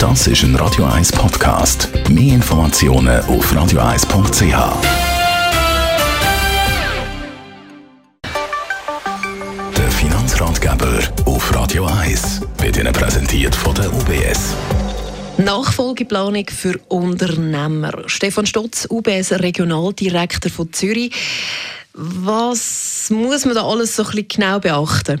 [0.00, 1.90] Das ist ein Radio 1 Podcast.
[2.08, 4.42] Mehr Informationen auf radio1.ch.
[9.76, 14.54] Der Finanzratgeber auf Radio 1 wird Ihnen präsentiert von der UBS.
[15.36, 18.04] Nachfolgeplanung für Unternehmer.
[18.06, 21.12] Stefan Stotz, UBS Regionaldirektor von Zürich.
[21.92, 25.20] Was muss man da alles so ein bisschen genau beachten?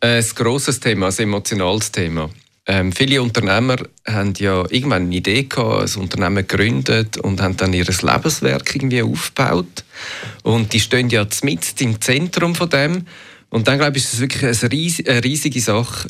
[0.00, 2.30] Ein grosses Thema, ein emotionales Thema.
[2.66, 3.76] Ähm, viele Unternehmer
[4.06, 9.02] haben ja irgendwann eine Idee gehabt, ein Unternehmen gegründet und haben dann ihr Lebenswerk irgendwie
[9.02, 9.84] aufgebaut.
[10.42, 13.06] Und die stehen ja mit im Zentrum von dem.
[13.48, 16.08] Und dann glaube ich, ist es wirklich eine riesige, eine riesige Sache.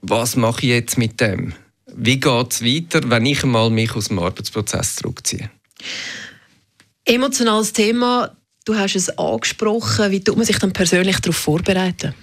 [0.00, 1.52] Was mache ich jetzt mit dem?
[1.94, 5.50] Wie geht es weiter, wenn ich einmal mich aus dem Arbeitsprozess zurückziehe?
[7.04, 8.36] Emotionales Thema.
[8.64, 10.10] Du hast es angesprochen.
[10.10, 12.14] Wie tut man sich dann persönlich darauf vorbereiten?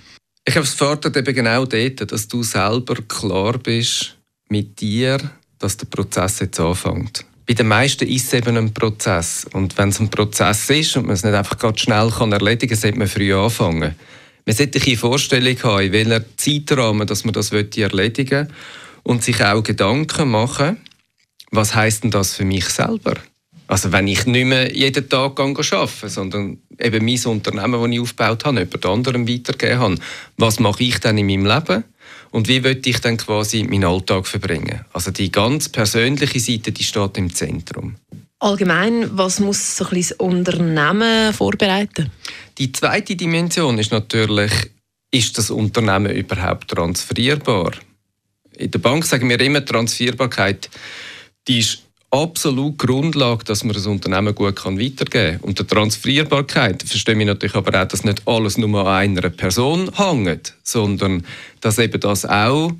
[0.47, 4.15] Ich glaube, es fordert eben genau dort, dass du selber klar bist
[4.47, 5.19] mit dir,
[5.59, 7.25] dass der Prozess jetzt anfängt.
[7.45, 9.45] Bei den meisten ist es eben ein Prozess.
[9.51, 12.69] Und wenn es ein Prozess ist und man es nicht einfach ganz schnell kann erledigen
[12.69, 13.95] kann, sollte man früh anfangen.
[14.45, 18.47] Man sollte eine Vorstellung haben, in welchem Zeitrahmen dass man das erledigen will
[19.03, 20.77] und sich auch Gedanken machen,
[21.51, 23.15] was heißt denn das für mich selber?
[23.67, 28.45] Also wenn ich nicht mehr jeden Tag arbeite, sondern eben mein Unternehmen, das ich aufgebaut
[28.45, 29.95] habe, jemand anderem weitergeben habe,
[30.37, 31.83] was mache ich dann in meinem Leben?
[32.31, 34.85] Und wie will ich dann quasi meinen Alltag verbringen?
[34.93, 37.95] Also die ganz persönliche Seite, die steht im Zentrum.
[38.39, 42.11] Allgemein, was muss so ein das Unternehmen vorbereiten?
[42.57, 44.51] Die zweite Dimension ist natürlich,
[45.09, 47.71] ist das Unternehmen überhaupt transferierbar?
[48.55, 50.69] In der Bank sagen wir immer, Transferbarkeit,
[51.47, 55.41] die ist absolut Grundlage, dass man das Unternehmen gut weitergeben kann.
[55.41, 59.91] Und der Transferierbarkeit verstehe ich natürlich aber auch, dass nicht alles nur an einer Person
[59.95, 61.25] hängt, sondern
[61.61, 62.71] dass eben das auch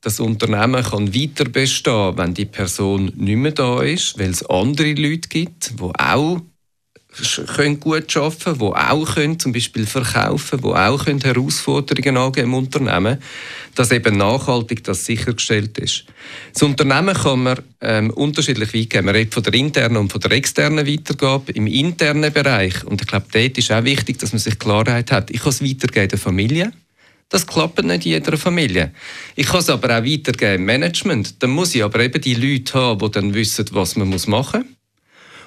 [0.00, 4.94] das Unternehmen kann weiter bestehen, wenn die Person nicht mehr da ist, weil es andere
[4.94, 6.40] Leute gibt, die auch
[7.54, 12.54] können gut arbeiten die auch können, zum Beispiel verkaufen die auch können Herausforderungen angeben im
[12.54, 13.18] Unternehmen,
[13.74, 16.04] dass eben nachhaltig das sichergestellt ist.
[16.52, 19.06] Das Unternehmen kann man ähm, unterschiedlich weitergeben.
[19.06, 21.52] Man redet von der internen und von der externen Weitergabe.
[21.52, 25.30] Im internen Bereich, und ich glaube, dort ist auch wichtig, dass man sich Klarheit hat,
[25.30, 26.72] ich kann es weitergeben der Familie,
[27.28, 28.92] das klappt nicht in jeder Familie.
[29.36, 31.42] Ich kann es aber auch weitergeben im Management.
[31.42, 34.71] Dann muss ich aber eben die Leute haben, die dann wissen, was man machen muss.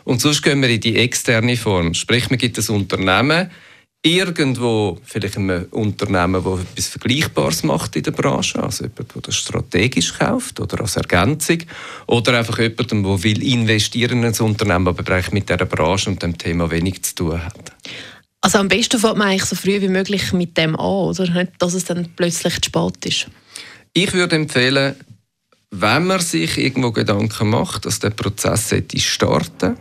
[0.06, 1.94] Und sonst gehen wir in die externe Form.
[1.94, 3.52] Sprich, man gibt ein Unternehmen,
[4.04, 9.36] irgendwo, vielleicht ein Unternehmen, das etwas Vergleichbares macht in der Branche, also jemand, der das
[9.36, 11.58] strategisch kauft oder als Ergänzung,
[12.06, 16.22] oder einfach jemandem, der will investieren in ein Unternehmen, aber vielleicht mit dieser Branche und
[16.22, 17.74] dem Thema wenig zu tun hat.
[18.42, 21.28] Also am besten fängt man eigentlich so früh wie möglich mit dem an, oder?
[21.32, 23.28] Nicht, dass es dann plötzlich zu spät ist.
[23.94, 24.96] Ich würde empfehlen,
[25.72, 29.78] wenn man sich irgendwo Gedanken macht, dass der Prozess starten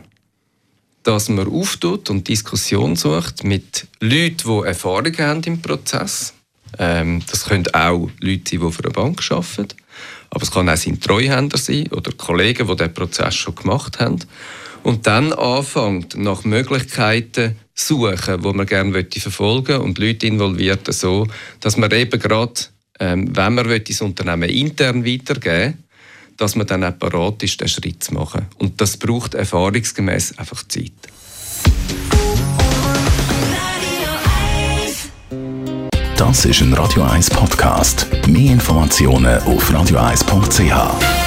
[1.04, 6.34] dass man auftut und Diskussion sucht mit Leuten, die Erfahrung haben im Prozess.
[6.78, 9.69] Ähm, das können auch Leute sein, die für eine Bank arbeiten.
[10.31, 14.19] Aber es kann auch sein Treuhänder sein oder Kollegen, die diesen Prozess schon gemacht haben.
[14.82, 21.26] Und dann anfängt, nach Möglichkeiten suchen, wo man gerne verfolgen und Leute involviert so,
[21.60, 22.54] dass man eben gerade,
[22.98, 25.84] ähm, wenn man das Unternehmen intern weitergeben
[26.37, 28.47] dass man dann auch bereit ist, den Schritt zu machen.
[28.59, 30.93] Und das braucht erfahrungsgemäß einfach Zeit.
[36.17, 38.06] Das ist ein Radio 1 Podcast.
[38.28, 41.23] Mehr Informationen auf radio1.ch.